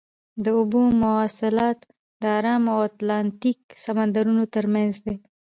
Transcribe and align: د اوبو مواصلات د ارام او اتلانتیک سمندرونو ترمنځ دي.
د 0.43 0.45
اوبو 0.59 0.81
مواصلات 1.01 1.79
د 2.21 2.23
ارام 2.37 2.63
او 2.73 2.79
اتلانتیک 2.89 3.59
سمندرونو 3.85 4.43
ترمنځ 4.55 4.93
دي. 5.05 5.15